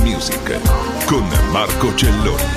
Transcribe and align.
Music 0.00 0.60
con 1.06 1.26
Marco 1.50 1.94
Celloni. 1.94 2.53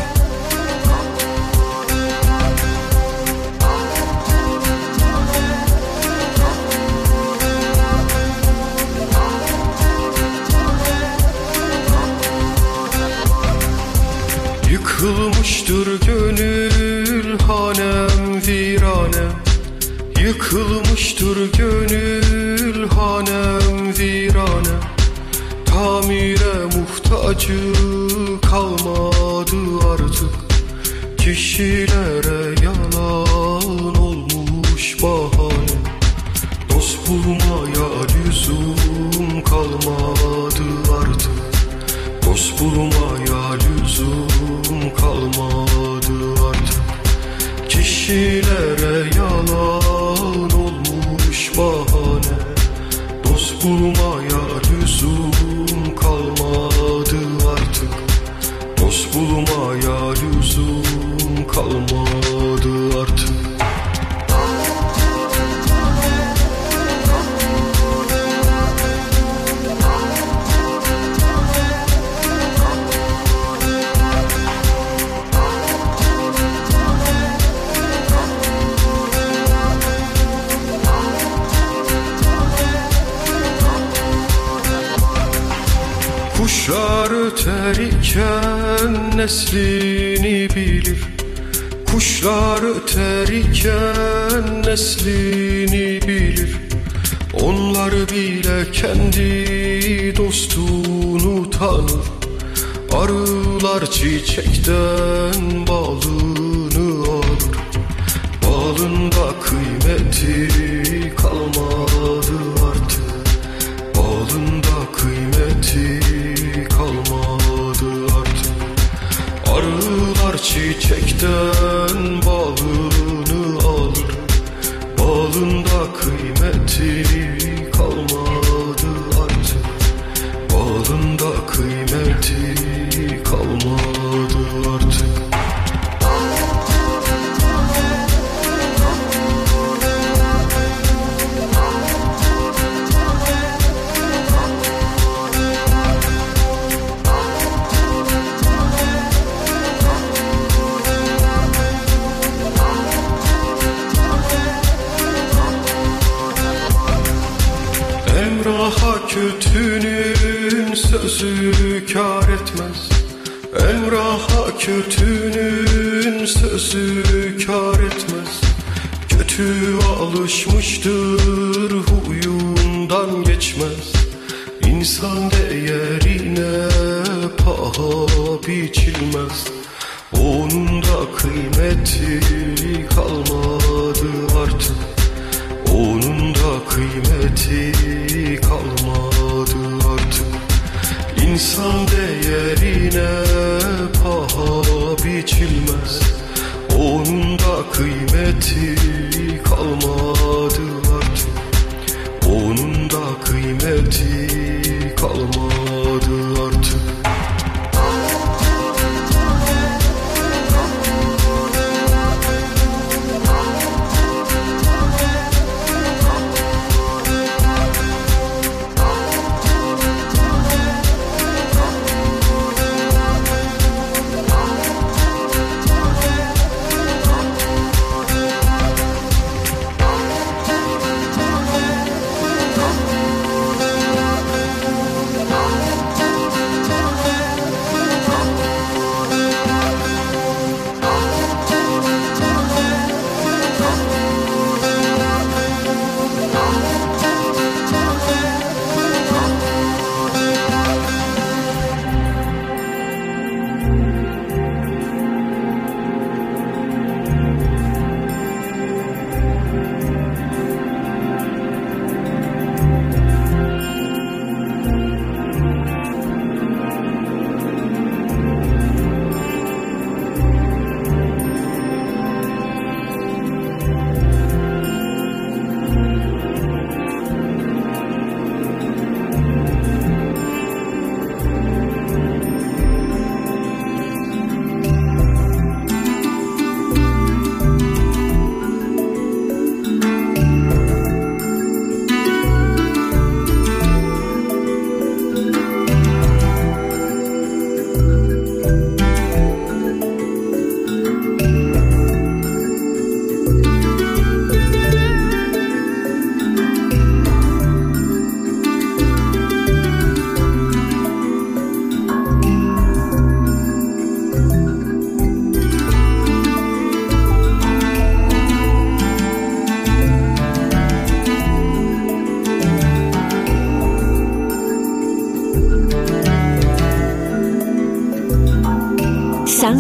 Çiçekten 120.79 121.66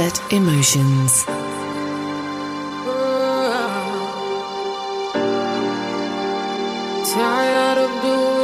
Sunset 0.00 0.32
Emotions. 0.32 1.24
Tired 7.12 7.78
of 7.84 7.90
doing 8.02 8.39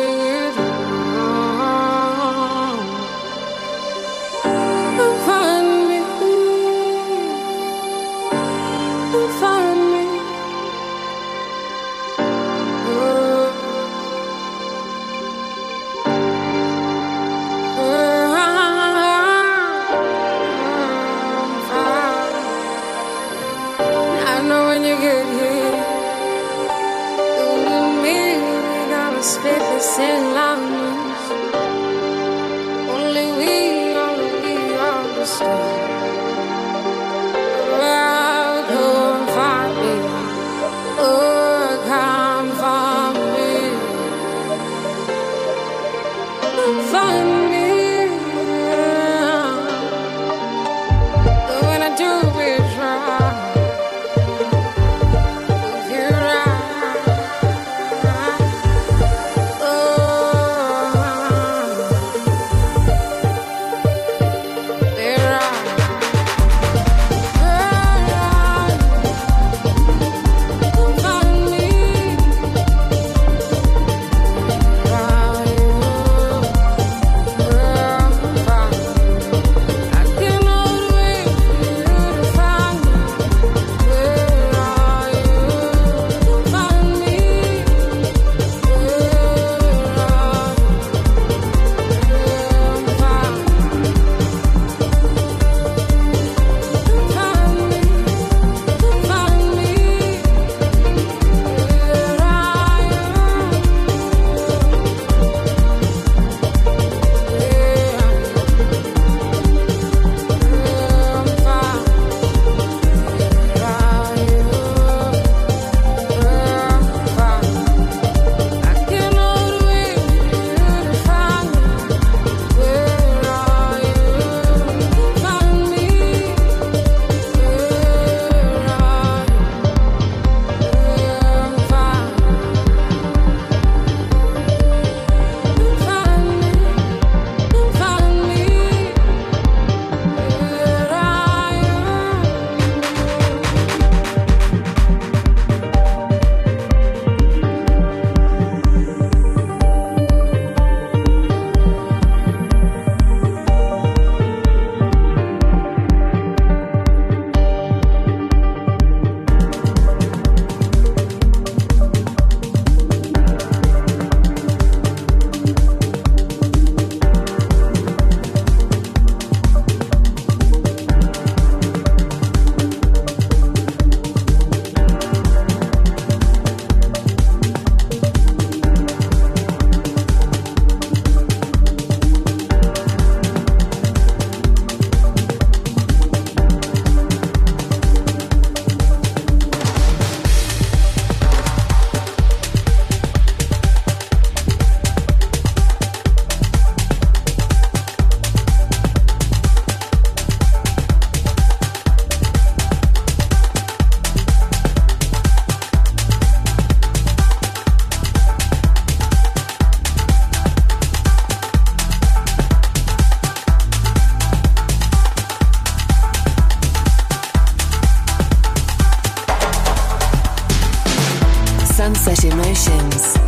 Sunset 222.57 222.86
Emotions. 222.86 223.18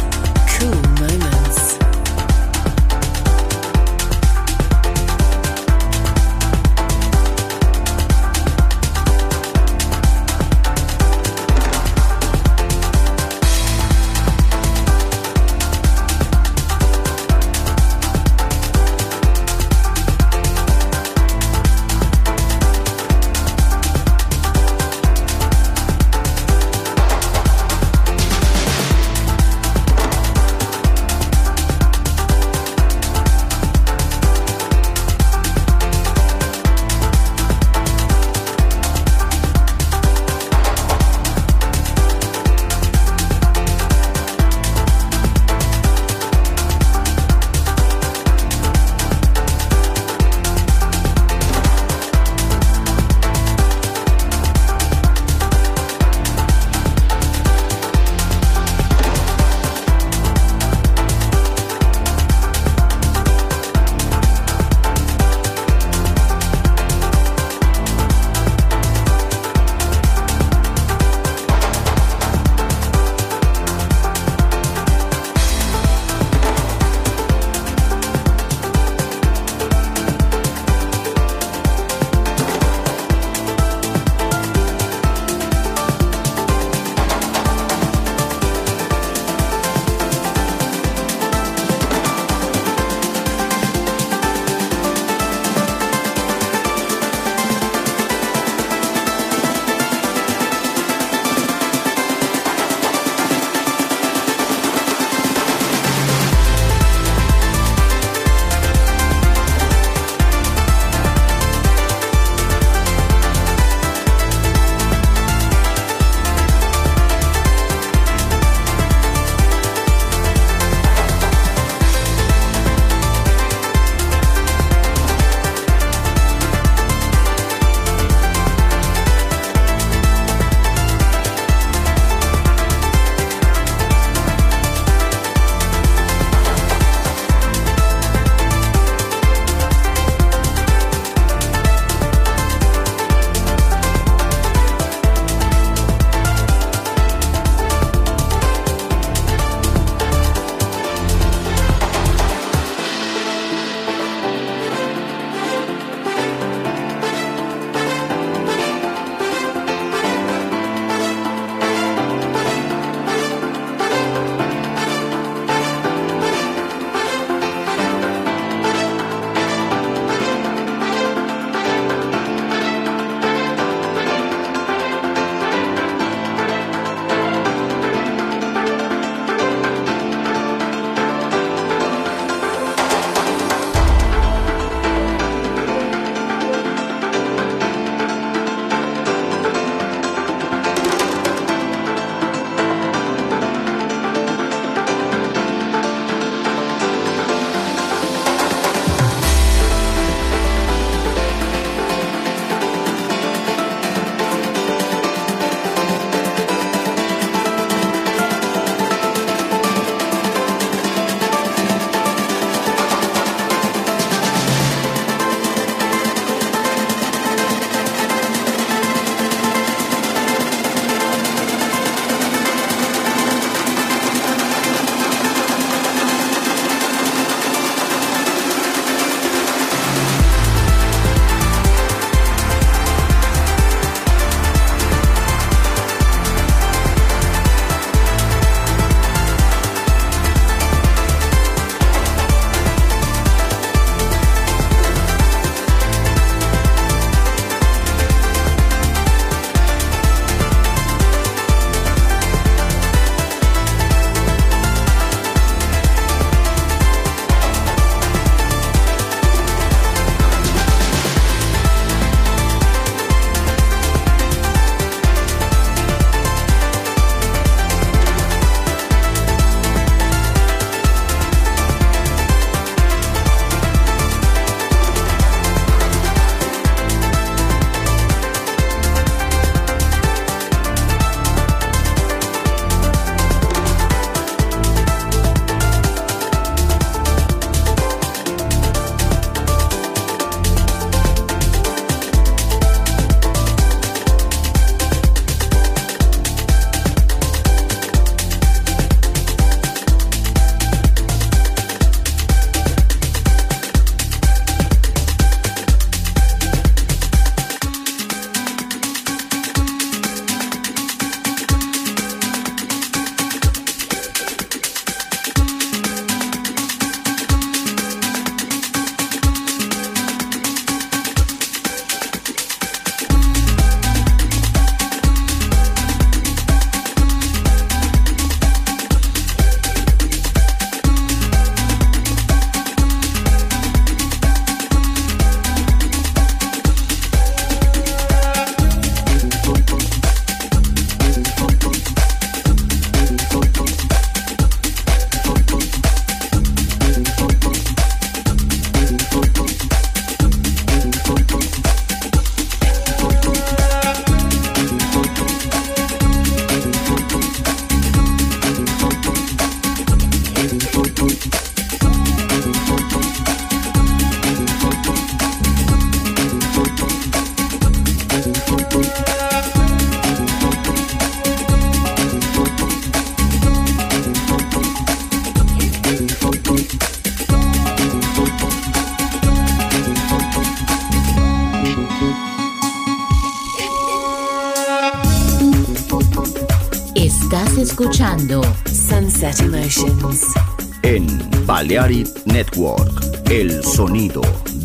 Cool 0.58 0.82
moments. 1.00 1.37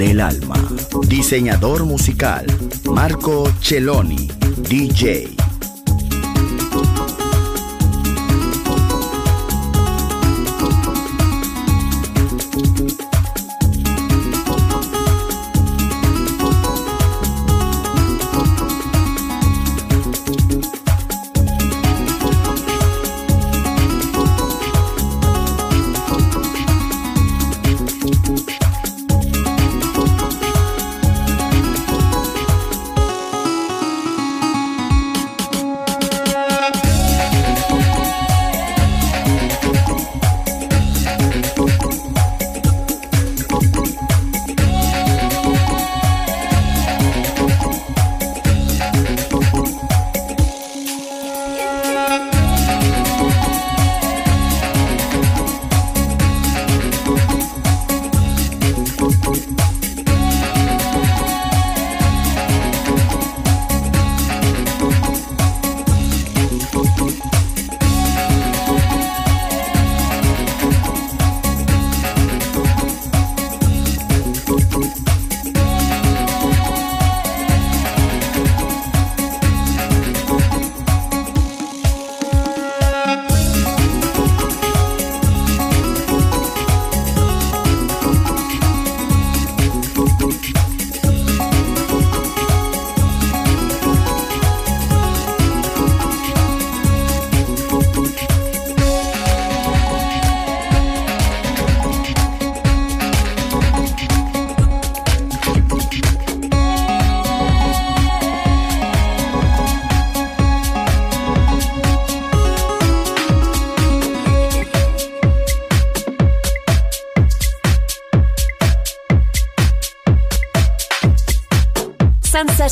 del 0.04 0.20
alma. 0.20 0.56
Diseñador 1.08 1.86
musical, 1.86 2.45
Marco 2.89 3.49
Celloni, 3.62 4.30
DJ. 4.68 5.43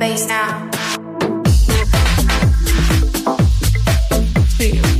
bass 0.00 0.26
now. 0.26 0.70
Feel. 4.56 4.99